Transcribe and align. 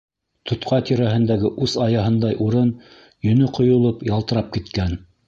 Тотҡа 0.51 0.77
тирәһендәге 0.89 1.51
ус 1.67 1.75
аяһындай 1.87 2.37
урын, 2.45 2.71
йөнө 3.29 3.51
ҡойолоп, 3.59 4.03
ялтырап 4.09 4.51
киткән. 4.57 4.99